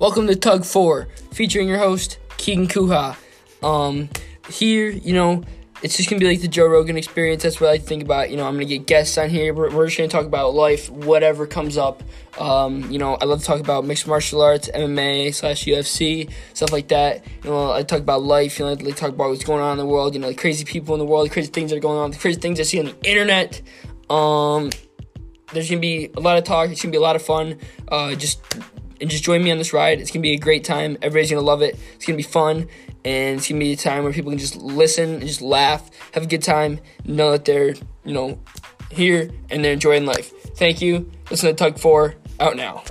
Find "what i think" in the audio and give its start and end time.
7.60-8.04